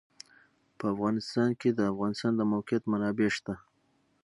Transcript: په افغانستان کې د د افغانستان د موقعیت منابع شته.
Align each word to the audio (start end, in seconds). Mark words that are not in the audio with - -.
په 0.77 0.85
افغانستان 0.93 1.49
کې 1.59 1.69
د 1.73 1.75
د 1.85 1.89
افغانستان 1.93 2.31
د 2.35 2.41
موقعیت 2.53 2.83
منابع 2.91 3.29
شته. 3.37 3.53